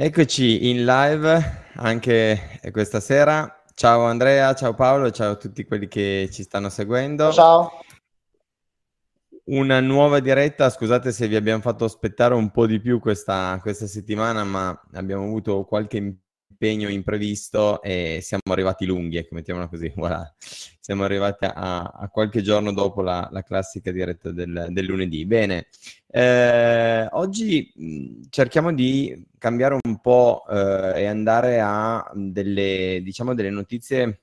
[0.00, 3.64] Eccoci in live anche questa sera.
[3.74, 7.32] Ciao Andrea, ciao Paolo, ciao a tutti quelli che ci stanno seguendo.
[7.32, 7.80] Ciao.
[9.46, 13.88] Una nuova diretta, scusate se vi abbiamo fatto aspettare un po' di più questa, questa
[13.88, 16.18] settimana, ma abbiamo avuto qualche
[16.58, 20.34] impegno imprevisto e siamo arrivati lunghi, ecco, mettiamola così, voilà.
[20.80, 25.24] Siamo arrivati a, a qualche giorno dopo la, la classica diretta del, del lunedì.
[25.26, 25.68] Bene,
[26.08, 34.22] eh, oggi cerchiamo di cambiare un po' eh, e andare a delle, diciamo, delle notizie,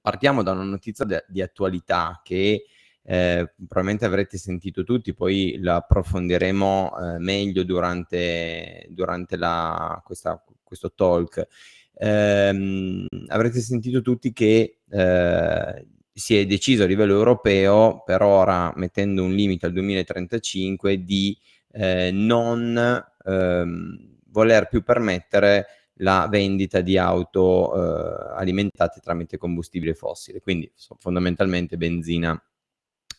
[0.00, 2.66] partiamo da una notizia de- di attualità che
[3.04, 10.92] eh, probabilmente avrete sentito tutti, poi la approfondiremo eh, meglio durante, durante la, questa, questo
[10.94, 11.46] talk.
[11.94, 19.24] Eh, avrete sentito tutti che eh, si è deciso a livello europeo, per ora mettendo
[19.24, 21.36] un limite al 2035, di
[21.72, 30.40] eh, non ehm, voler più permettere la vendita di auto eh, alimentate tramite combustibile fossile,
[30.40, 32.40] quindi fondamentalmente benzina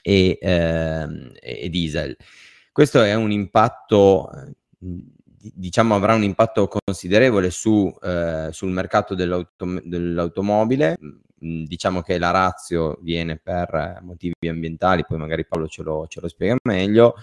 [0.03, 2.15] e, ehm, e diesel.
[2.71, 4.29] Questo è un impatto
[5.43, 10.97] diciamo avrà un impatto considerevole su, eh, sul mercato dell'autom- dell'automobile.
[11.01, 16.21] Mm, diciamo che la razio viene per motivi ambientali, poi magari Paolo ce lo, ce
[16.21, 17.15] lo spiega meglio,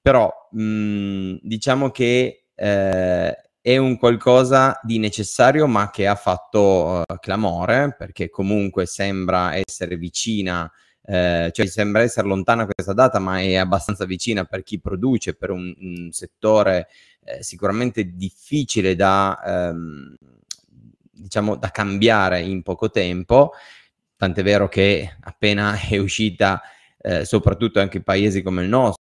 [0.00, 7.02] però mh, mm, diciamo che eh, è un qualcosa di necessario ma che ha fatto
[7.06, 10.70] uh, clamore perché comunque sembra essere vicina
[11.10, 15.50] eh, cioè sembra essere lontana questa data, ma è abbastanza vicina per chi produce, per
[15.50, 16.88] un, un settore
[17.24, 20.16] eh, sicuramente difficile da, ehm,
[21.10, 23.52] diciamo, da cambiare in poco tempo,
[24.16, 26.60] tant'è vero che appena è uscita,
[26.98, 28.96] eh, soprattutto anche paesi come il nostro,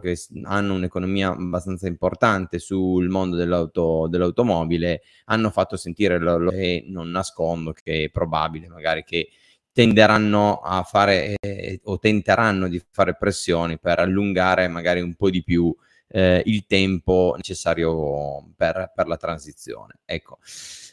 [0.00, 7.10] che hanno un'economia abbastanza importante sul mondo dell'auto, dell'automobile, hanno fatto sentire lo, e non
[7.10, 9.28] nascondo che è probabile magari che
[9.76, 15.44] tenderanno a fare eh, o tenteranno di fare pressioni per allungare magari un po' di
[15.44, 15.76] più
[16.08, 19.98] eh, il tempo necessario per, per la transizione.
[20.06, 20.38] Ecco.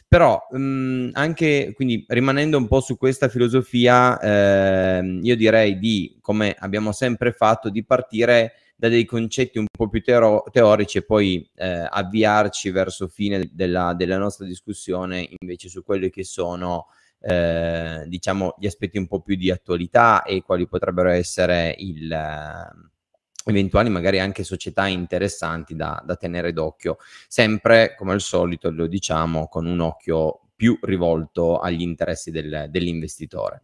[0.06, 6.54] Però mh, anche quindi rimanendo un po' su questa filosofia, eh, io direi di, come
[6.58, 11.48] abbiamo sempre fatto, di partire da dei concetti un po' più teoro- teorici e poi
[11.54, 16.88] eh, avviarci verso fine della, della nostra discussione invece su quelli che sono
[17.26, 23.50] eh, diciamo, gli aspetti un po' più di attualità e quali potrebbero essere il, eh,
[23.50, 29.48] eventuali magari anche società interessanti da, da tenere d'occhio, sempre come al solito lo diciamo
[29.48, 33.62] con un occhio più rivolto agli interessi del, dell'investitore.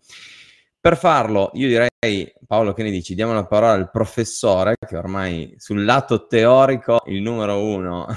[0.81, 3.15] Per farlo, io direi, Paolo, che ne dici?
[3.15, 8.07] Diamo la parola al professore, che ormai sul lato teorico il numero uno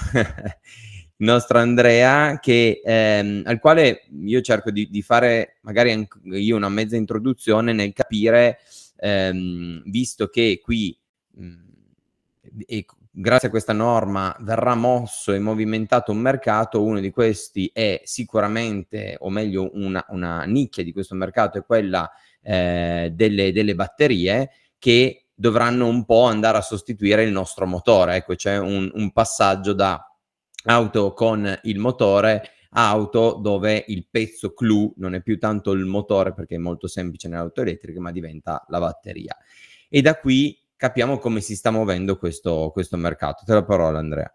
[1.24, 6.58] il nostro Andrea, che, ehm, al quale io cerco di, di, fare magari anche io
[6.58, 8.60] una mezza introduzione nel capire,
[8.98, 10.96] ehm, visto che qui,
[11.36, 12.80] mh, mm,
[13.10, 19.16] grazie a questa norma, verrà mosso e movimentato un mercato, uno di questi è sicuramente,
[19.20, 22.12] o meglio una, una nicchia di questo mercato è quella
[22.42, 28.18] eh, delle, delle batterie, che dovranno un po' andare a sostituire il nostro motore.
[28.18, 30.06] Ecco, c'è un, un passaggio da
[30.64, 36.34] auto con il motore auto dove il pezzo clou non è più tanto il motore
[36.34, 39.38] perché è molto semplice nelle auto elettriche ma diventa la batteria.
[39.90, 43.44] E da qui capiamo come si sta muovendo questo, questo mercato.
[43.46, 44.34] Te la parola Andrea.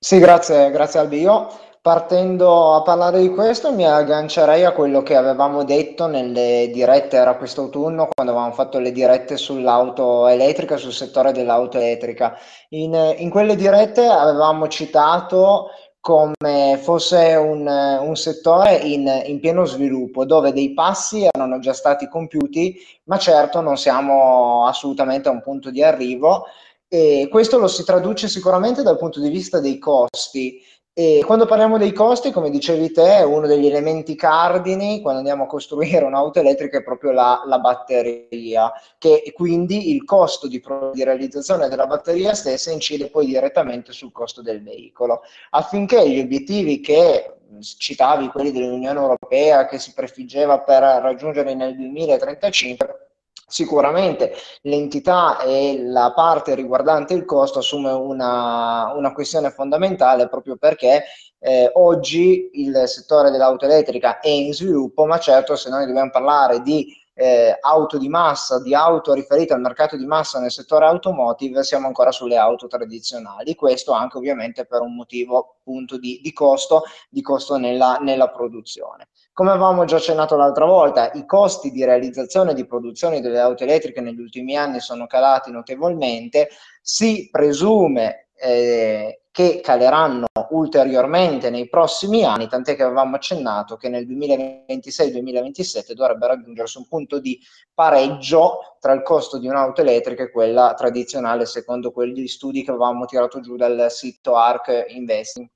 [0.00, 1.48] Sì grazie grazie Albio
[1.80, 7.36] Partendo a parlare di questo, mi aggancerei a quello che avevamo detto nelle dirette, era
[7.36, 12.36] quest'autunno, quando avevamo fatto le dirette sull'auto elettrica, sul settore dell'auto elettrica.
[12.70, 20.24] In, in quelle dirette avevamo citato come fosse un, un settore in, in, pieno sviluppo,
[20.24, 25.70] dove dei passi erano già stati compiuti, ma certo non siamo assolutamente a un punto
[25.70, 26.46] di arrivo.
[26.88, 30.62] E questo lo si traduce sicuramente dal punto di vista dei costi.
[30.98, 35.46] E quando parliamo dei costi, come dicevi te, uno degli elementi cardini quando andiamo a
[35.46, 40.60] costruire un'auto elettrica è proprio la, la batteria, che quindi il costo di,
[40.92, 45.20] di, realizzazione della batteria stessa incide poi direttamente sul costo del veicolo.
[45.50, 53.07] Affinché gli obiettivi che citavi, quelli dell'Unione Europea, che si prefiggeva per raggiungere nel 2035,
[53.50, 61.04] Sicuramente l'entità e la parte riguardante il costo assume una, una questione fondamentale proprio perché
[61.38, 66.60] eh, oggi il settore dell'auto elettrica è in sviluppo, ma certo se noi dobbiamo parlare
[66.60, 71.64] di eh, auto di massa, di auto riferite al mercato di massa nel settore automotive,
[71.64, 73.56] siamo ancora sulle auto tradizionali.
[73.56, 79.08] Questo anche ovviamente per un motivo appunto di, di costo, di costo nella, nella produzione.
[79.32, 83.64] Come avevamo già accennato l'altra volta, i costi di realizzazione e di produzione delle auto
[83.64, 86.50] elettriche negli ultimi anni sono calati notevolmente,
[86.80, 94.04] si presume eh, che caleranno ulteriormente nei prossimi anni, tant'è che avevamo accennato che nel
[94.08, 97.38] 2026-2027 dovrebbe raggiungersi un punto di
[97.72, 103.04] pareggio tra il costo di un'auto elettrica e quella tradizionale, secondo quegli studi che avevamo
[103.04, 105.48] tirato giù dal sito ARC Investing.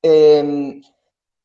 [0.00, 0.80] Ehm,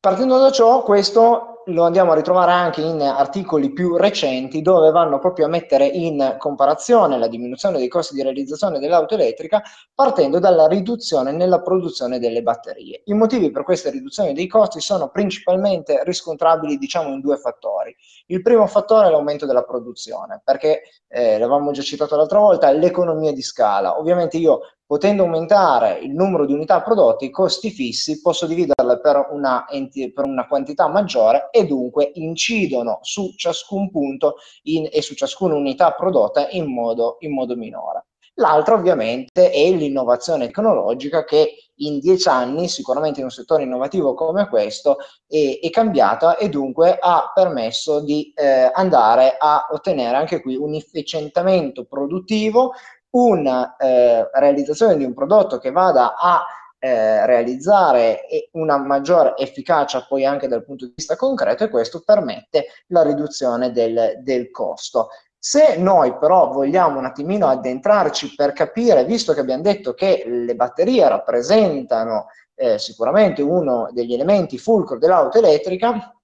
[0.04, 5.18] partendo da ciò, questo lo andiamo a ritrovare anche in articoli più recenti dove vanno
[5.18, 9.62] proprio a mettere in comparazione la diminuzione dei costi di realizzazione dell'auto elettrica
[9.94, 13.00] partendo dalla riduzione nella produzione delle batterie.
[13.06, 17.96] I motivi per questa riduzione dei costi sono principalmente riscontrabili diciamo in due fattori.
[18.26, 23.32] Il primo fattore è l'aumento della produzione perché eh, l'avevamo già citato l'altra volta, l'economia
[23.32, 23.98] di scala.
[23.98, 29.28] Ovviamente io potendo aumentare il numero di unità prodotte, i costi fissi posso dividerle per
[29.30, 35.54] una, per una quantità maggiore e dunque incidono su ciascun punto in, e su ciascuna
[35.54, 38.06] unità prodotta in modo, in modo minore.
[38.38, 44.48] L'altra ovviamente è l'innovazione tecnologica che in dieci anni, sicuramente in un settore innovativo come
[44.48, 44.96] questo,
[45.26, 50.74] è, è cambiata e dunque ha permesso di eh, andare a ottenere anche qui un
[50.74, 52.72] efficientamento produttivo
[53.14, 56.44] una eh, realizzazione di un prodotto che vada a
[56.78, 58.20] eh, realizzare
[58.52, 63.72] una maggiore efficacia poi anche dal punto di vista concreto e questo permette la riduzione
[63.72, 65.08] del, del costo.
[65.38, 70.54] Se noi però vogliamo un attimino addentrarci per capire, visto che abbiamo detto che le
[70.54, 76.14] batterie rappresentano eh, sicuramente uno degli elementi fulcro dell'auto elettrica,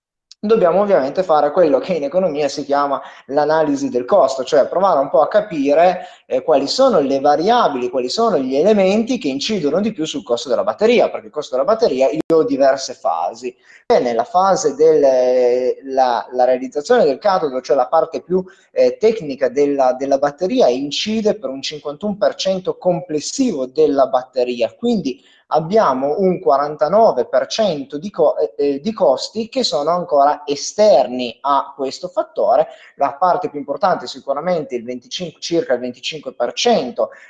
[0.43, 5.11] dobbiamo ovviamente fare quello che in economia si chiama l'analisi del costo, cioè provare un
[5.11, 9.93] po' a capire eh, quali sono le variabili, quali sono gli elementi che incidono di
[9.93, 13.53] più sul costo della batteria, perché il costo della batteria io ho diverse fasi.
[13.85, 20.19] E nella fase della realizzazione del catodo, cioè la parte più eh, tecnica della, della
[20.19, 25.21] batteria, incide per un 51% complessivo della batteria, quindi
[25.53, 32.09] abbiamo un 49% di, co- eh, eh, di, costi che sono ancora esterni a questo
[32.09, 32.69] fattore.
[32.97, 36.20] La parte più importante sicuramente il 25, circa il 25%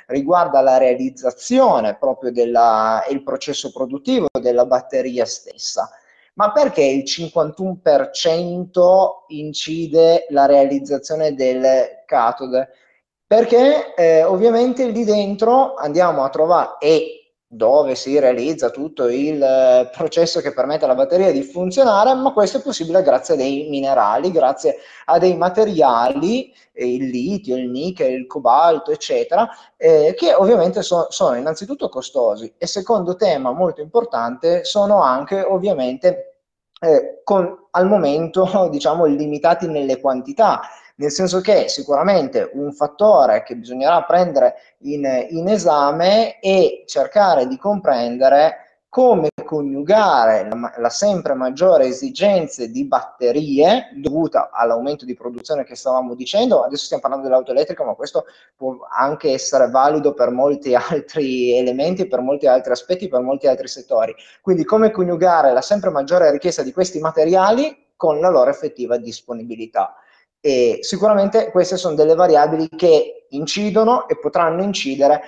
[0.07, 5.89] riguarda la realizzazione proprio del processo produttivo della batteria stessa.
[6.33, 12.69] Ma perché il 51% incide la realizzazione del catode?
[13.27, 17.20] Perché eh, ovviamente lì dentro andiamo a trovare, e
[17.53, 22.59] dove si realizza tutto il eh, processo che permette alla batteria di funzionare, ma questo
[22.59, 28.13] è possibile grazie a dei minerali, grazie a dei materiali, eh, il litio, il nickel,
[28.13, 34.63] il cobalto, eccetera, eh, che ovviamente so, sono innanzitutto costosi e secondo tema molto importante
[34.63, 36.37] sono anche ovviamente
[36.79, 40.61] eh, con, al momento diciamo limitati nelle quantità
[41.01, 47.57] nel senso che sicuramente un fattore che bisognerà prendere in, in esame è cercare di
[47.57, 55.75] comprendere come coniugare la, la, sempre maggiore esigenza di batterie dovuta all'aumento di produzione che
[55.75, 58.25] stavamo dicendo, adesso stiamo parlando dell'auto elettrica, ma questo
[58.55, 63.69] può anche essere valido per molti altri elementi, per molti altri aspetti, per molti altri
[63.69, 64.13] settori.
[64.41, 69.95] Quindi come coniugare la sempre maggiore richiesta di questi materiali con la loro effettiva disponibilità.
[70.41, 75.21] E sicuramente queste sono delle variabili che incidono e potranno incidere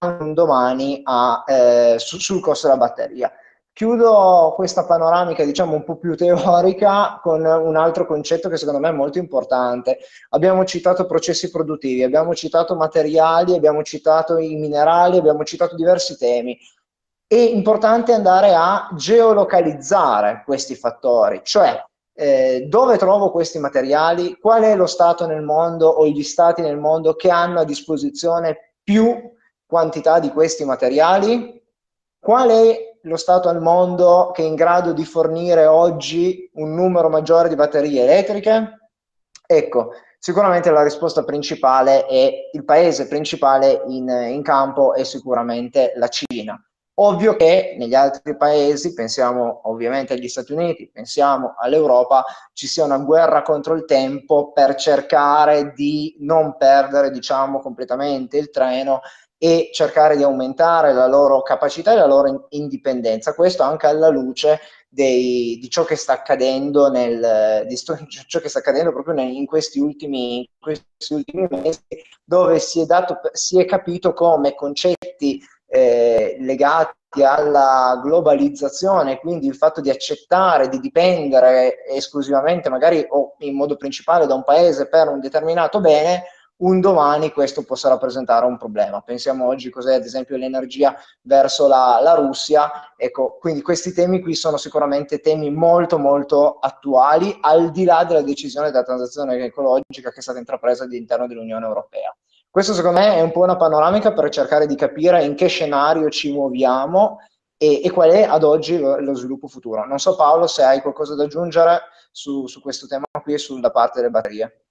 [0.00, 3.32] un domani a, eh, su, sul costo della batteria.
[3.72, 8.88] Chiudo questa panoramica, diciamo, un po' più teorica con un altro concetto che secondo me
[8.88, 9.98] è molto importante.
[10.30, 16.58] Abbiamo citato processi produttivi, abbiamo citato materiali, abbiamo citato i minerali, abbiamo citato diversi temi.
[17.24, 21.80] È importante andare a geolocalizzare questi fattori, cioè
[22.20, 26.76] eh, dove trovo questi materiali, qual è lo Stato nel mondo o gli Stati nel
[26.76, 29.16] mondo che hanno a disposizione più
[29.64, 31.62] quantità di questi materiali,
[32.18, 37.08] qual è lo Stato al mondo che è in grado di fornire oggi un numero
[37.08, 38.90] maggiore di batterie elettriche?
[39.46, 46.08] Ecco, sicuramente la risposta principale è il paese principale in, in campo è sicuramente la
[46.08, 46.60] Cina.
[47.00, 52.98] Ovvio che negli altri paesi, pensiamo ovviamente agli Stati Uniti, pensiamo all'Europa, ci sia una
[52.98, 59.00] guerra contro il tempo per cercare di non perdere, diciamo, completamente il treno
[59.38, 63.32] e cercare di aumentare la loro capacità e la loro indipendenza.
[63.32, 68.48] Questo anche alla luce dei, di ciò che sta accadendo, nel, di sto, ciò che
[68.48, 71.78] sta accadendo proprio nel, in, questi ultimi, in questi ultimi mesi,
[72.24, 79.54] dove si è, dato, si è capito come concetti eh, legati alla globalizzazione, quindi il
[79.54, 85.08] fatto di accettare di dipendere esclusivamente, magari o in modo principale, da un paese per
[85.08, 86.24] un determinato bene,
[86.58, 89.00] un domani questo possa rappresentare un problema.
[89.00, 94.34] Pensiamo oggi cos'è ad esempio l'energia verso la, la, Russia, ecco, quindi questi temi qui
[94.34, 100.18] sono sicuramente temi molto molto attuali, al di là della decisione della transazione ecologica che
[100.18, 102.14] è stata intrapresa all'interno dell'Unione Europea.
[102.58, 106.08] Questo secondo me è un po' una panoramica per cercare di capire in che scenario
[106.08, 107.18] ci muoviamo
[107.56, 109.86] e, e qual è ad oggi lo, lo, sviluppo futuro.
[109.86, 113.70] Non so Paolo se hai qualcosa da aggiungere su, su questo tema qui e sulla
[113.70, 114.64] parte delle batterie.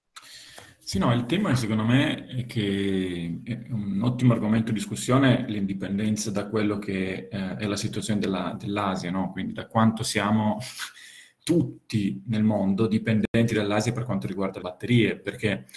[0.80, 6.30] Sì, no, il tema secondo me è che è un ottimo argomento di discussione l'indipendenza
[6.30, 9.32] da quello che eh, è la situazione della, dell'Asia, no?
[9.32, 10.58] quindi da quanto siamo
[11.42, 15.68] tutti nel mondo dipendenti dall'Asia per quanto riguarda le batterie, perché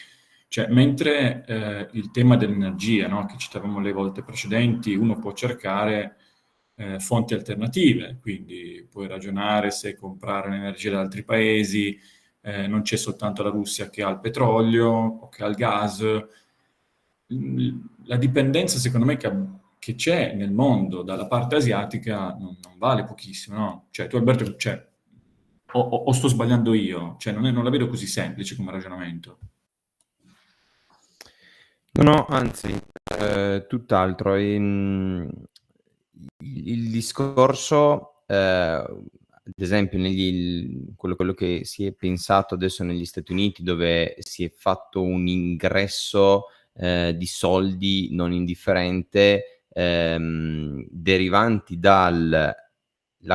[0.51, 3.25] cioè, mentre eh, il tema dell'energia, no?
[3.25, 6.17] che citavamo le volte precedenti, uno può cercare
[6.75, 11.97] eh, fonti alternative, quindi puoi ragionare se comprare l'energia da altri paesi,
[12.41, 16.05] eh, non c'è soltanto la Russia che ha il petrolio o che ha il gas.
[18.07, 19.33] La dipendenza, secondo me, che,
[19.79, 23.87] che c'è nel mondo dalla parte asiatica non, non vale pochissimo, no?
[23.91, 24.85] Cioè, tu Alberto, cioè,
[25.75, 27.15] o, o, sto sbagliando io?
[27.21, 29.39] Cioè, non, è, non la vedo così semplice come ragionamento.
[31.93, 32.75] No, no, anzi,
[33.19, 34.37] eh, tutt'altro.
[34.37, 35.29] In,
[36.39, 38.85] il, il discorso eh,
[39.51, 44.45] ad esempio, negli, quello, quello, che si è pensato adesso negli Stati Uniti, dove si
[44.45, 52.55] è fatto un ingresso eh, di soldi non indifferente, ehm, derivanti dalla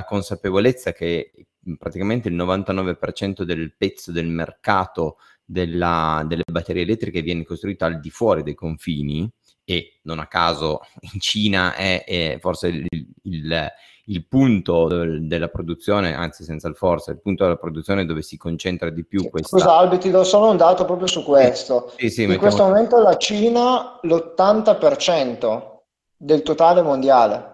[0.06, 1.48] consapevolezza che
[1.78, 8.10] praticamente il 99% del pezzo del mercato della, delle batterie elettriche viene costruito al di
[8.10, 9.30] fuori dei confini
[9.64, 10.82] e non a caso
[11.14, 12.88] in Cina è, è forse il,
[13.24, 13.72] il
[14.06, 14.88] il punto
[15.20, 19.30] della produzione, anzi senza il forza, il punto della produzione dove si concentra di più
[19.30, 19.58] questa...
[19.58, 21.92] Scusa Albi, ti do solo un dato proprio su questo.
[21.98, 22.54] Sì, sì, in mettiamo...
[22.54, 25.64] questo momento la Cina l'80%
[26.18, 27.54] del totale mondiale.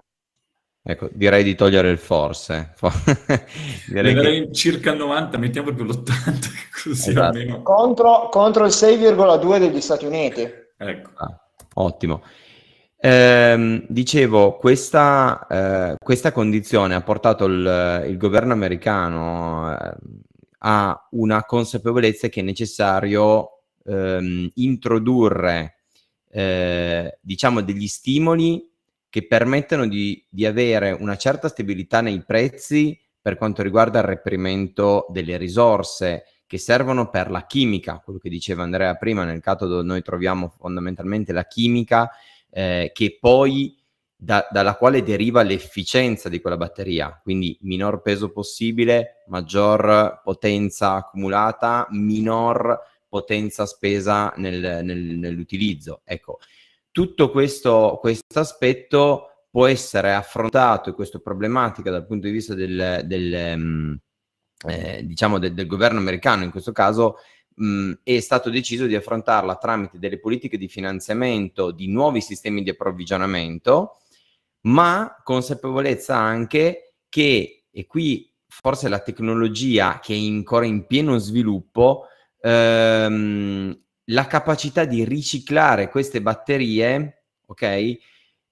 [0.84, 2.74] Ecco, direi di togliere il forse.
[3.88, 4.52] direi che...
[4.52, 6.48] circa il 90, mettiamo più l'80,
[6.84, 7.38] così esatto.
[7.38, 7.62] almeno...
[7.62, 10.42] Contro, contro il 6,2 degli Stati Uniti.
[10.78, 11.10] Ecco.
[11.16, 11.40] Ah,
[11.76, 12.24] ottimo.
[12.98, 19.94] Eh, dicevo, questa, eh, questa, condizione ha portato il, il governo americano eh,
[20.60, 25.78] a una consapevolezza che è necessario ehm, introdurre,
[26.30, 28.71] eh, diciamo, degli stimoli
[29.12, 35.06] che permettano di, di avere una certa stabilità nei prezzi per quanto riguarda il reperimento
[35.10, 39.84] delle risorse che servono per la chimica, quello che diceva Andrea prima, nel caso dove
[39.84, 42.10] noi troviamo fondamentalmente la chimica
[42.50, 43.78] eh, che poi
[44.16, 51.86] da, dalla quale deriva l'efficienza di quella batteria, quindi minor peso possibile, maggior potenza accumulata,
[51.90, 56.00] minor potenza spesa nel, nel, nell'utilizzo.
[56.06, 56.40] Ecco,
[56.92, 58.00] tutto questo,
[58.34, 63.98] aspetto può essere affrontato e questa problematica dal punto di vista del, del, um,
[64.68, 67.18] eh, diciamo del, del governo americano in questo caso
[67.56, 72.70] mh, è stato deciso di affrontarla tramite delle politiche di finanziamento di nuovi sistemi di
[72.70, 73.98] approvvigionamento,
[74.62, 82.06] ma consapevolezza anche che, e qui forse la tecnologia che è ancora in pieno sviluppo,
[82.42, 83.80] ehm,
[84.12, 87.98] la capacità di riciclare queste batterie, ok?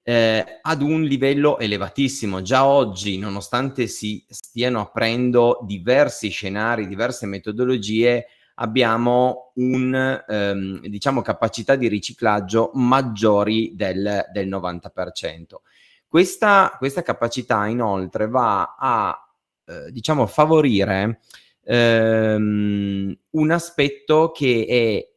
[0.02, 2.42] Eh, ad un livello elevatissimo.
[2.42, 11.76] Già oggi, nonostante si stiano aprendo diversi scenari, diverse metodologie, abbiamo un, ehm, diciamo, capacità
[11.76, 15.62] di riciclaggio maggiori del, del 90%.
[16.08, 19.30] Questa, questa, capacità inoltre va a,
[19.66, 21.20] eh, diciamo, favorire
[21.70, 24.66] ehm, un aspetto che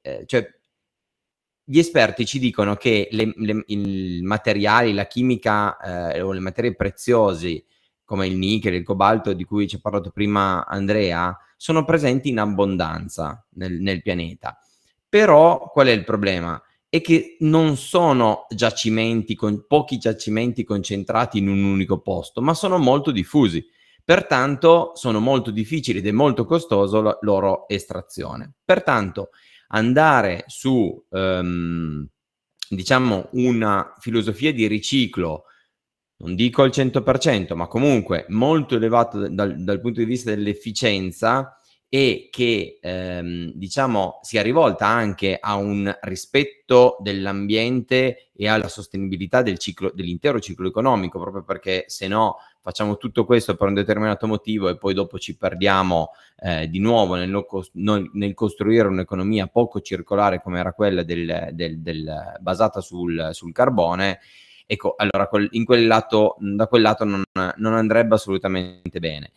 [0.02, 0.46] è, eh, cioè,
[1.64, 5.76] gli esperti ci dicono che i materiali, la chimica
[6.12, 7.64] eh, o le materie preziose
[8.04, 12.40] come il nickel, il cobalto di cui ci ha parlato prima Andrea, sono presenti in
[12.40, 14.58] abbondanza nel, nel pianeta.
[15.08, 16.60] Però qual è il problema?
[16.88, 22.76] È che non sono giacimenti, con, pochi giacimenti concentrati in un unico posto, ma sono
[22.76, 23.64] molto diffusi.
[24.12, 28.52] Pertanto sono molto difficili ed è molto costoso la loro estrazione.
[28.62, 29.30] Pertanto
[29.68, 32.06] andare su, um,
[32.68, 35.44] diciamo, una filosofia di riciclo
[36.18, 41.58] non dico al 100%, ma comunque molto elevato dal, dal punto di vista dell'efficienza
[41.94, 49.58] e che ehm, diciamo sia rivolta anche a un rispetto dell'ambiente e alla sostenibilità del
[49.58, 54.70] ciclo, dell'intero ciclo economico, proprio perché se no facciamo tutto questo per un determinato motivo
[54.70, 57.44] e poi dopo ci perdiamo eh, di nuovo nel,
[57.74, 64.18] nel, costruire un'economia poco circolare come era quella del, del, del, basata sul, sul carbone,
[64.64, 69.32] ecco, allora in quel lato, da quel lato non, non andrebbe assolutamente bene.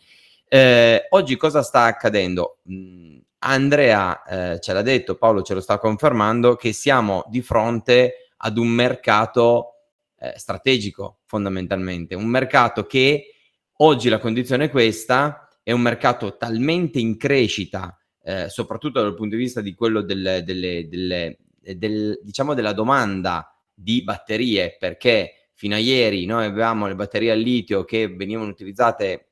[0.48, 2.58] Eh, oggi cosa sta accadendo?
[2.70, 4.22] Mm, Andrea
[4.54, 8.68] eh, ce l'ha detto, Paolo ce lo sta confermando, che siamo di fronte ad un
[8.68, 9.72] mercato
[10.18, 13.34] eh, strategico fondamentalmente, un mercato che
[13.78, 19.36] oggi la condizione è questa, è un mercato talmente in crescita, eh, soprattutto dal punto
[19.36, 25.74] di vista di quello delle, delle, delle, del, diciamo della domanda di batterie, perché fino
[25.74, 29.25] a ieri noi avevamo le batterie al litio che venivano utilizzate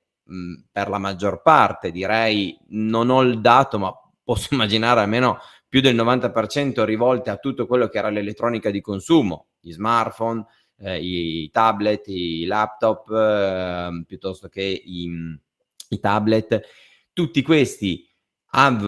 [0.71, 5.39] per la maggior parte, direi, non ho il dato, ma posso immaginare almeno
[5.69, 10.45] più del 90% rivolte a tutto quello che era l'elettronica di consumo, gli smartphone,
[10.79, 15.11] eh, i tablet, i laptop, eh, piuttosto che i,
[15.89, 16.61] i, tablet.
[17.13, 18.09] Tutti questi
[18.51, 18.85] av-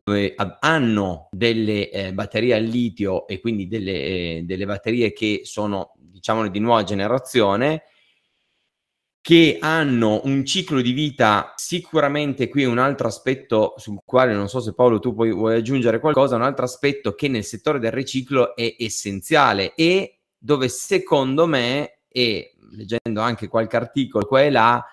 [0.61, 6.47] hanno delle eh, batterie al litio e quindi delle, eh, delle batterie che sono, diciamo,
[6.49, 7.83] di nuova generazione
[9.27, 14.61] che hanno un ciclo di vita sicuramente qui un altro aspetto sul quale non so
[14.61, 18.55] se Paolo tu puoi, vuoi aggiungere qualcosa, un altro aspetto che nel settore del riciclo
[18.55, 24.87] è essenziale e dove secondo me e leggendo anche qualche articolo qua e là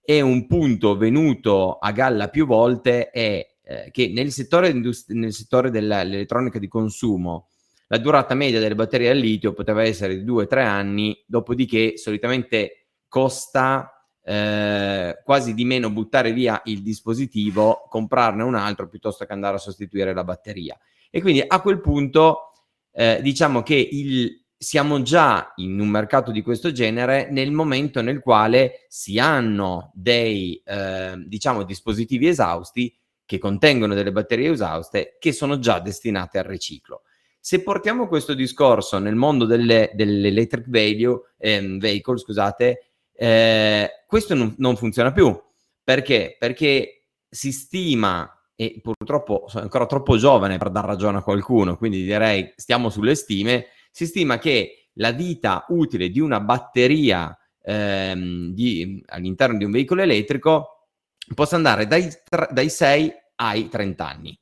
[0.00, 5.68] è un punto venuto a galla più volte è eh, che nel settore, nel settore
[5.72, 7.48] dell'elettronica di consumo
[7.88, 12.79] la durata media delle batterie al litio poteva essere di 2-3 anni, dopodiché solitamente
[13.10, 19.56] costa eh, quasi di meno buttare via il dispositivo, comprarne un altro piuttosto che andare
[19.56, 20.78] a sostituire la batteria.
[21.10, 22.52] E quindi a quel punto
[22.92, 28.20] eh, diciamo che il, siamo già in un mercato di questo genere nel momento nel
[28.20, 35.58] quale si hanno dei eh, diciamo dispositivi esausti che contengono delle batterie esauste che sono
[35.58, 37.02] già destinate al riciclo.
[37.42, 42.89] Se portiamo questo discorso nel mondo delle, dell'electric value, ehm, vehicle, scusate,
[43.22, 45.38] eh, questo non, non, funziona più.
[45.84, 46.36] Perché?
[46.38, 52.02] Perché si stima, e purtroppo sono ancora troppo giovane per dar ragione a qualcuno, quindi
[52.02, 59.02] direi stiamo sulle stime, si stima che la vita utile di una batteria ehm, di,
[59.08, 60.88] all'interno di un veicolo elettrico
[61.34, 64.40] possa andare dai, tra, dai 6 ai 30 anni.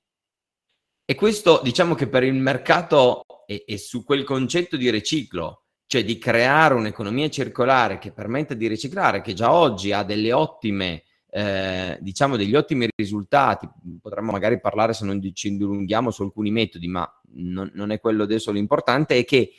[1.04, 6.04] E questo diciamo che per il mercato e, e su quel concetto di riciclo cioè
[6.04, 11.96] di creare un'economia circolare che permetta di riciclare, che già oggi ha delle ottime, eh,
[12.02, 13.66] diciamo degli ottimi risultati,
[13.98, 18.24] potremmo magari parlare se non ci dilunghiamo su alcuni metodi, ma non, non è quello
[18.24, 19.52] adesso l'importante, è che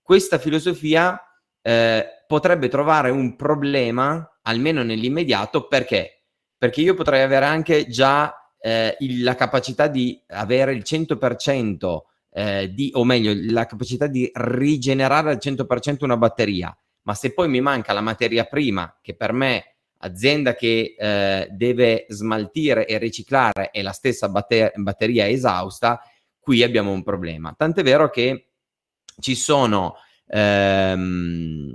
[0.00, 1.20] questa filosofia
[1.60, 6.22] eh, potrebbe trovare un problema, almeno nell'immediato, perché?
[6.56, 11.98] Perché io potrei avere anche già eh, il, la capacità di avere il 100%
[12.36, 17.48] eh, di, o meglio, la capacità di rigenerare al 100% una batteria, ma se poi
[17.48, 23.70] mi manca la materia prima, che per me, azienda che eh, deve smaltire e riciclare,
[23.70, 26.00] è la stessa batter- batteria esausta,
[26.40, 27.54] qui abbiamo un problema.
[27.56, 28.48] Tant'è vero che
[29.20, 29.94] ci sono
[30.26, 31.72] ehm,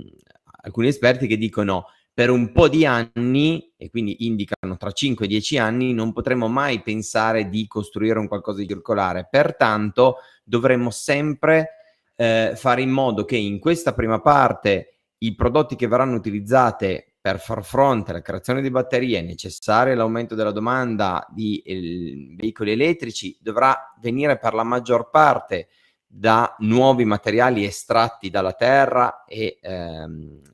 [0.62, 1.86] alcuni esperti che dicono
[2.20, 6.48] per un po' di anni, e quindi indicano tra 5 e 10 anni, non potremo
[6.48, 9.26] mai pensare di costruire un qualcosa di circolare.
[9.30, 11.76] Pertanto dovremmo sempre
[12.16, 17.40] eh, fare in modo che in questa prima parte i prodotti che verranno utilizzati per
[17.40, 23.94] far fronte alla creazione di batterie necessarie all'aumento della domanda di eh, veicoli elettrici dovrà
[23.98, 25.68] venire per la maggior parte
[26.06, 30.49] da nuovi materiali estratti dalla terra e ehm,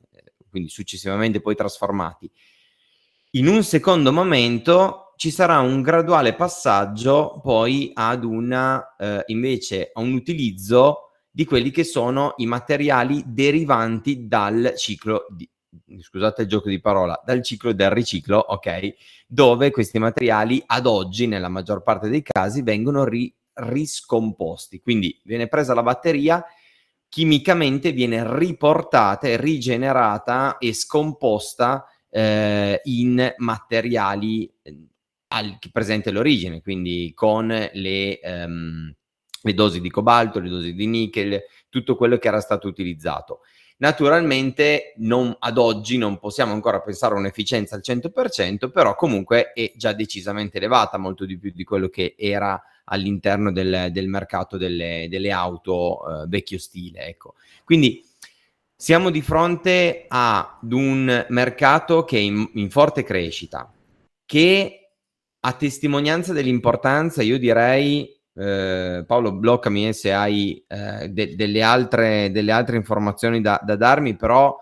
[0.57, 2.29] quindi successivamente poi trasformati.
[3.31, 10.01] In un secondo momento ci sarà un graduale passaggio poi ad una eh, invece a
[10.01, 15.47] un utilizzo di quelli che sono i materiali derivanti dal ciclo di,
[15.99, 18.95] scusate il gioco di parola, dal ciclo del riciclo, ok?
[19.27, 24.79] Dove questi materiali ad oggi, nella maggior parte dei casi, vengono ri- riscomposti.
[24.81, 26.43] Quindi viene presa la batteria
[27.09, 34.77] chimicamente viene riportata, rigenerata e scomposta eh, in materiali eh,
[35.29, 38.95] al, presenti all'origine, quindi con le, ehm,
[39.41, 43.41] le dosi di cobalto, le dosi di nickel, tutto quello che era stato utilizzato.
[43.79, 49.71] Naturalmente non, ad oggi non possiamo ancora pensare a un'efficienza al 100%, però comunque è
[49.75, 55.07] già decisamente elevata, molto di più di quello che era all'interno del, del mercato delle,
[55.09, 57.07] delle auto eh, vecchio stile.
[57.07, 57.35] Ecco.
[57.63, 58.03] Quindi
[58.75, 63.71] siamo di fronte ad un mercato che è in, in forte crescita,
[64.25, 64.91] che
[65.39, 72.51] a testimonianza dell'importanza, io direi, eh, Paolo, bloccami se hai eh, de- delle, altre, delle,
[72.51, 74.55] altre, informazioni da, da darmi, però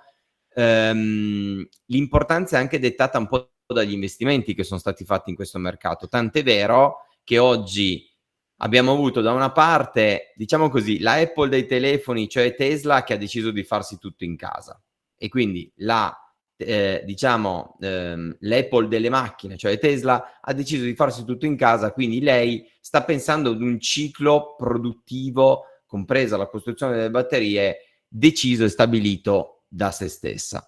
[0.54, 5.60] ehm, l'importanza è anche dettata un po' dagli investimenti che sono stati fatti in questo
[5.60, 6.08] mercato.
[6.08, 8.08] Tant'è vero che oggi
[8.66, 13.18] abbiamo avuto da una parte, diciamo così, la Apple dei telefoni, cioè Tesla, che ha
[13.18, 14.82] deciso di farsi tutto in casa.
[15.16, 16.12] E quindi la,
[16.58, 21.92] eh, diciamo, ehm, l'Apple delle macchine, cioè Tesla, ha deciso di farsi tutto in casa,
[21.92, 28.70] quindi lei sta pensando ad un ciclo produttivo, compresa la costruzione delle batterie, deciso e
[28.70, 30.68] stabilito da se stessa.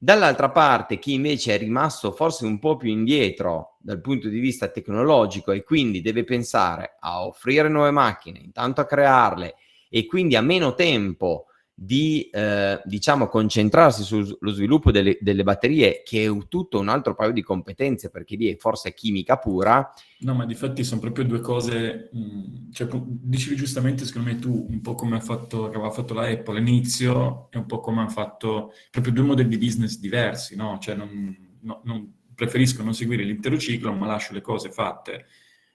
[0.00, 4.68] Dall'altra parte, chi invece è rimasto forse un po' più indietro dal punto di vista
[4.68, 9.56] tecnologico e quindi deve pensare a offrire nuove macchine, intanto a crearle
[9.88, 11.46] e quindi ha meno tempo
[11.80, 17.30] di eh, diciamo concentrarsi sullo sviluppo delle, delle, batterie che è tutto un altro paio
[17.30, 19.88] di competenze perché lì è forse chimica pura
[20.18, 24.66] no ma di fatti sono proprio due cose mh, cioè, dicevi giustamente secondo me tu
[24.68, 28.08] un po' come ha fatto, aveva fatto la Apple all'inizio e un po' come hanno
[28.08, 30.78] fatto proprio due modelli di business diversi no?
[30.80, 35.26] cioè non, no, non, preferisco non seguire l'intero ciclo ma lascio le cose fatte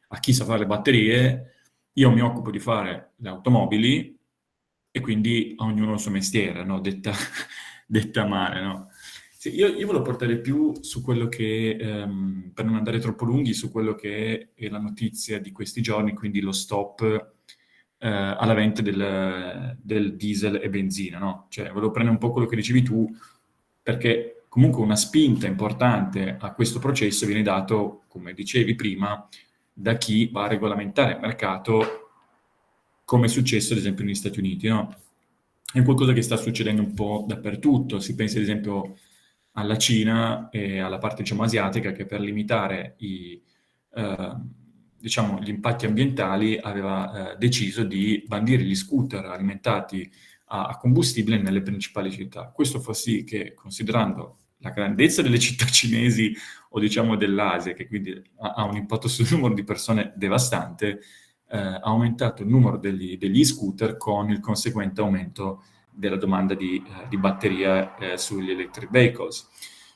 [0.10, 1.54] a chi sa fare le batterie
[1.94, 4.20] io mi occupo di fare le automobili
[4.96, 6.80] e quindi a ognuno il suo mestiere, no?
[6.80, 7.12] detta,
[7.88, 8.62] detta male.
[8.62, 8.90] No?
[9.36, 13.56] Sì, io, io, volevo portare più su quello che, um, per non andare troppo lunghi,
[13.56, 17.58] su quello che è la notizia di questi giorni, quindi lo stop uh,
[17.98, 21.18] alla vendita del, del, diesel e benzina.
[21.18, 21.48] No?
[21.50, 23.12] Cioè, volevo prendere un po' quello che dicevi tu,
[23.82, 29.28] perché comunque una spinta importante a questo processo viene dato, come dicevi prima,
[29.74, 32.03] da chi va a regolamentare il mercato
[33.04, 34.68] come è successo ad esempio negli Stati Uniti.
[34.68, 34.96] No?
[35.72, 38.00] È qualcosa che sta succedendo un po' dappertutto.
[38.00, 38.98] Si pensa ad esempio
[39.54, 43.42] alla Cina e alla parte diciamo, asiatica che per limitare i,
[43.96, 44.36] eh,
[44.98, 50.10] diciamo, gli impatti ambientali aveva eh, deciso di bandire gli scooter alimentati
[50.48, 52.52] a, a, combustibile nelle principali città.
[52.52, 56.34] Questo fa sì che, considerando la grandezza delle città cinesi
[56.70, 61.02] o diciamo dell'Asia, che quindi ha, ha un impatto sul numero di persone devastante,
[61.54, 67.08] eh, aumentato il numero degli, degli, scooter con il conseguente aumento della domanda di, eh,
[67.08, 69.48] di batteria eh, sugli electric vehicles,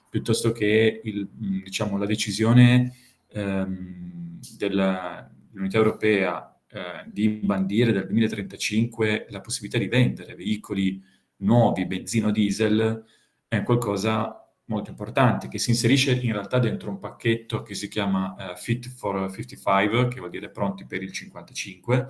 [0.08, 2.93] piuttosto che il, diciamo, la decisione
[3.30, 11.04] ehm, dell'Unità Europea eh, di bandire dal 2035 la possibilità di vendere veicoli
[11.38, 13.04] nuovi, benzino diesel,
[13.48, 18.36] è qualcosa molto importante, che si inserisce in realtà dentro un pacchetto che si chiama
[18.38, 22.08] uh, Fit for 55, che vuol dire pronti per il 55,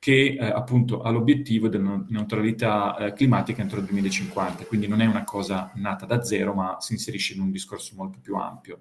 [0.00, 5.06] che eh, appunto ha l'obiettivo della neutralità eh, climatica entro il 2050, quindi non è
[5.06, 8.80] una cosa nata da zero, ma si inserisce in un discorso molto più ampio.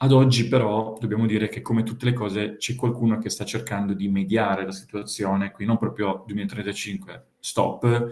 [0.00, 3.92] Ad oggi però dobbiamo dire che come tutte le cose c'è qualcuno che sta cercando
[3.92, 8.08] di mediare la situazione, qui non proprio 2035 stop,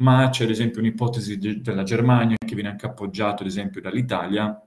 [0.00, 4.60] ma c'è ad esempio un'ipotesi de- della Germania che viene anche appoggiata ad esempio dall'Italia,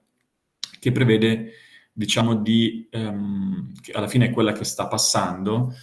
[0.79, 1.51] che prevede,
[1.91, 5.73] diciamo, di, um, che alla fine è quella che sta passando,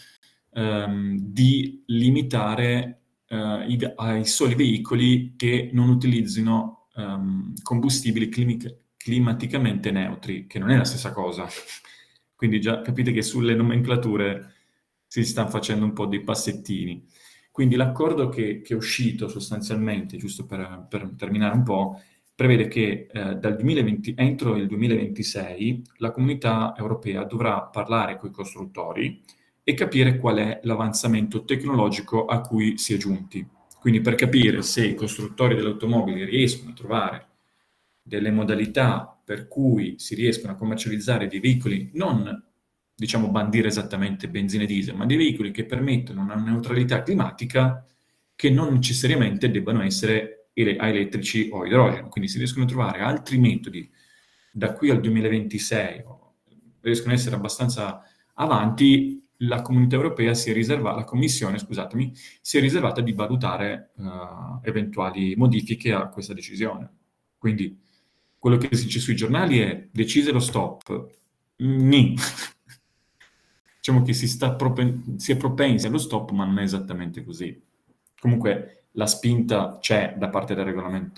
[0.51, 8.59] um, di limitare uh, i, ai soli veicoli che non utilizzino um, combustibili climi-
[8.97, 11.47] climaticamente neutri, che non è la stessa cosa.
[12.37, 14.55] Quindi già capite che sulle nomenclature
[15.07, 17.05] si stanno facendo un po' dei passettini.
[17.51, 22.01] Quindi l'accordo che, che è uscito sostanzialmente, giusto per, per, terminare un po',
[22.35, 29.23] prevede che eh, 2020, entro il 2026 la comunità europea dovrà parlare con i costruttori
[29.63, 33.47] e capire qual è l'avanzamento tecnologico a cui si è giunti.
[33.79, 37.29] Quindi per capire se i costruttori delle automobili riescono a trovare
[38.03, 42.50] delle modalità per cui si riescono a commercializzare dei veicoli non
[43.01, 47.83] diciamo, bandire esattamente benzina e diesel, ma dei veicoli che permettono una neutralità climatica
[48.37, 52.09] che non necessariamente debbano essere ele- elettrici o idrogeno.
[52.09, 53.91] Quindi si riescono a trovare altri metodi
[54.53, 56.05] da qui al 2026,
[56.83, 58.03] riescono ad essere abbastanza
[58.35, 63.93] avanti, la comunità europea si è riservata, la commissione, scusatemi, si è riservata di valutare
[63.97, 66.93] uh, eventuali modifiche a questa decisione.
[67.39, 67.81] Quindi
[68.39, 71.09] quello che si dice sui giornali è decise lo stop.
[71.57, 72.15] Ni
[73.81, 77.59] diciamo che si, propen- si è propensi allo stop, ma non è esattamente così.
[78.21, 80.55] Comunque la spinta c'è da parte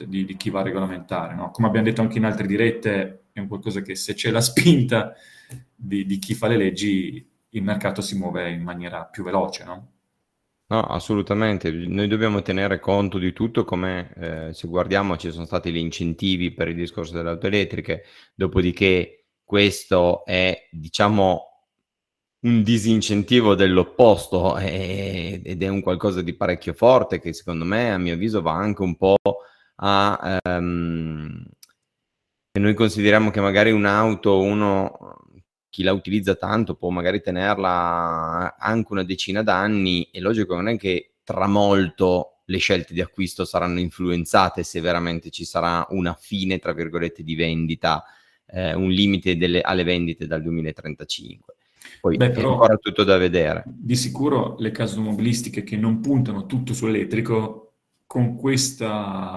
[0.06, 1.34] di, di, chi va a regolamentare.
[1.34, 1.50] No?
[1.50, 5.12] Come abbiamo detto anche in altre dirette, è un qualcosa che se c'è la spinta
[5.74, 9.64] di, di chi fa le leggi, il mercato si muove in maniera più veloce.
[9.64, 9.88] No?
[10.68, 11.72] No, assolutamente.
[11.72, 16.52] Noi dobbiamo tenere conto di tutto, come eh, se guardiamo ci sono stati gli incentivi
[16.52, 21.51] per il discorso delle auto elettriche, dopodiché questo è, diciamo,
[22.44, 27.98] un disincentivo dell'opposto eh, ed è un qualcosa di parecchio forte che secondo me, a
[27.98, 29.16] mio avviso, va anche un po'
[29.76, 30.40] a...
[30.44, 31.44] Um,
[32.54, 35.16] noi consideriamo che magari un'auto, uno
[35.70, 40.76] chi la utilizza tanto può magari tenerla anche una decina d'anni, è logico non è
[40.76, 46.58] che tra molto le scelte di acquisto saranno influenzate se veramente ci sarà una fine,
[46.58, 48.04] tra virgolette, di vendita,
[48.46, 51.51] eh, un limite delle, alle vendite dal 2035.
[52.02, 53.62] Poi Beh, è ancora tutto da vedere.
[53.64, 57.74] Di sicuro le case automobilistiche che non puntano tutto sull'elettrico,
[58.08, 59.36] con questa,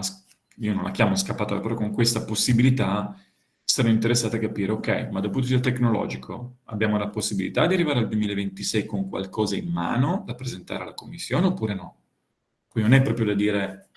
[0.56, 3.16] io non la chiamo scappata, però con questa possibilità
[3.64, 7.76] sono interessati a capire, ok, ma dal punto di vista tecnologico abbiamo la possibilità di
[7.76, 11.98] arrivare al 2026 con qualcosa in mano da presentare alla Commissione oppure no?
[12.68, 13.90] Quindi non è proprio da dire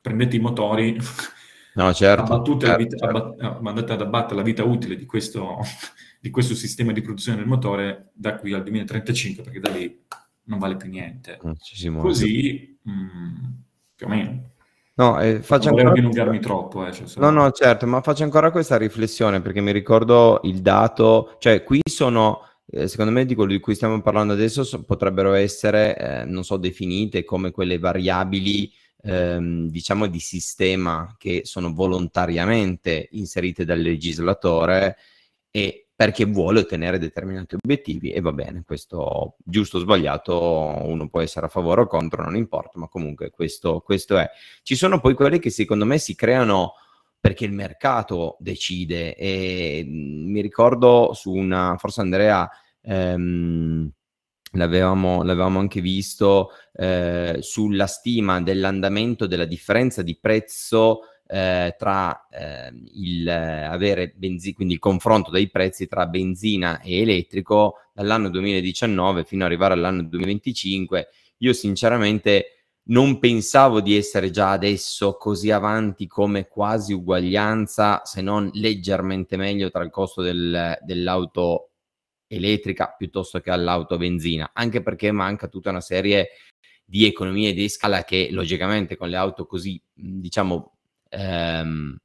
[0.00, 0.96] prendete i motori,
[1.74, 3.04] no, certo, certo, vita, certo.
[3.04, 5.58] Abbat- mandate ad abbattere la vita utile di questo,
[6.26, 10.04] di questo sistema di produzione del motore da qui al 2035 perché da lì
[10.44, 11.38] non vale più niente.
[12.00, 13.34] Così, mh, mm,
[13.94, 14.50] più o meno.
[14.94, 15.94] No, eh, faccio non ancora...
[15.94, 16.84] dilungarmi troppo.
[16.86, 21.36] Eh, cioè, no, no, certo, ma faccio ancora questa riflessione perché mi ricordo il dato,
[21.38, 25.34] cioè qui sono, eh, secondo me di quello di cui stiamo parlando adesso so, potrebbero
[25.34, 33.08] essere, eh, non so, definite come quelle variabili, ehm, diciamo, di sistema che sono volontariamente
[33.12, 34.96] inserite dal legislatore
[35.50, 41.22] e perché vuole ottenere determinati obiettivi e va bene, questo giusto o sbagliato, uno può
[41.22, 44.28] essere a favore o contro, non importa, ma comunque questo, questo è.
[44.62, 46.74] Ci sono poi quelli che secondo me si creano
[47.18, 52.48] perché il mercato decide e mm, mi ricordo su una, forse Andrea...
[52.82, 53.90] Ehm,
[54.52, 62.72] L'avevamo, l'avevamo, anche visto eh, sulla stima dell'andamento della differenza di prezzo eh, tra eh,
[62.94, 69.44] il avere benzina, quindi il confronto dei prezzi tra benzina e elettrico dall'anno 2019 fino
[69.44, 71.08] ad arrivare all'anno 2025.
[71.38, 72.56] Io sinceramente
[72.88, 79.70] non pensavo di essere già adesso così avanti come quasi uguaglianza, se non leggermente meglio
[79.70, 81.70] tra il costo del, dell'auto
[82.28, 86.28] elettrica piuttosto che all'auto benzina, anche perché manca tutta una serie
[86.84, 90.75] di economie di scala che logicamente con le auto così, diciamo,
[91.08, 91.96] ehm,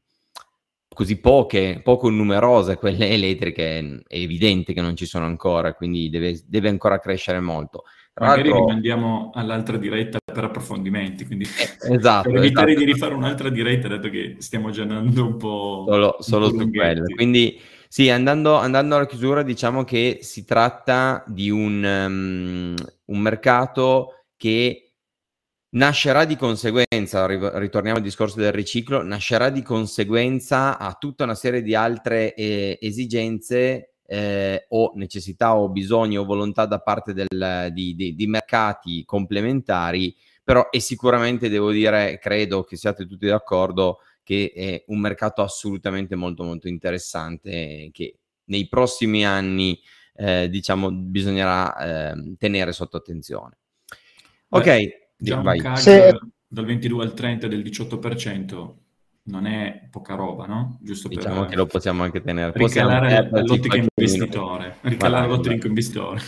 [0.93, 6.39] così poche, poco numerose quelle elettriche, è evidente che non ci sono ancora, quindi deve,
[6.45, 7.83] deve ancora crescere molto.
[8.13, 8.65] Tra Magari l'altro...
[8.65, 12.85] rimandiamo all'altra diretta per approfondimenti, quindi eh, esatto, per evitare esatto.
[12.85, 15.85] di rifare un'altra diretta, dato che stiamo già andando un po'...
[15.87, 17.03] Solo, solo su quello.
[17.15, 24.25] Quindi sì, andando, andando, alla chiusura, diciamo che si tratta di un, um, un mercato
[24.35, 24.90] che
[25.71, 31.61] nascerà di conseguenza, ritorniamo al discorso del riciclo, nascerà di conseguenza a tutta una serie
[31.61, 37.95] di altre eh, esigenze eh, o necessità o bisogni o volontà da parte del, di,
[37.95, 44.51] di, di, mercati complementari, però è sicuramente, devo dire, credo che siate tutti d'accordo, che
[44.53, 49.79] è un mercato assolutamente molto molto interessante che nei prossimi anni
[50.15, 53.57] eh, diciamo bisognerà ehm, tenere sotto attenzione.
[54.49, 54.65] Ok.
[54.65, 56.19] Beh Già un calo Se...
[56.47, 58.73] dal 22 al 30 del 18%
[59.23, 60.79] non è poca roba, no?
[60.81, 62.51] Giusto per diciamo che lo possiamo anche tenere.
[62.55, 64.77] Ricalare l'ottica investitore.
[64.81, 66.21] Ricalare l'ottica investitore.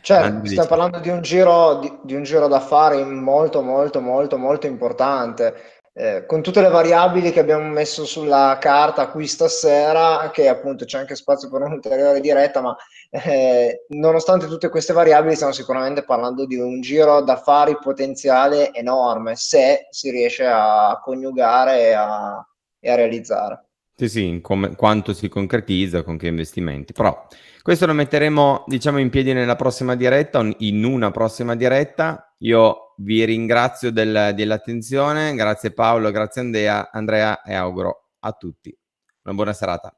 [0.00, 4.66] Cioè, stiamo parlando di un, giro, di, di un giro d'affari molto, molto, molto, molto
[4.66, 5.54] importante.
[5.94, 10.98] Eh, con tutte le variabili che abbiamo messo sulla carta qui stasera, che appunto c'è
[10.98, 12.74] anche spazio per un'ulteriore diretta, ma
[13.10, 19.88] eh, nonostante tutte queste variabili stiamo sicuramente parlando di un giro d'affari potenziale enorme se
[19.90, 22.46] si riesce a coniugare e a,
[22.80, 23.66] e a realizzare.
[23.94, 26.92] Sì, sì, come, quanto si concretizza, con che investimenti.
[26.92, 27.26] Però
[27.62, 32.34] questo lo metteremo, diciamo, in piedi nella prossima diretta, in una prossima diretta.
[32.38, 38.76] Io vi ringrazio del, dell'attenzione, grazie Paolo, grazie Andrea, Andrea e auguro a tutti
[39.24, 39.90] una buona serata.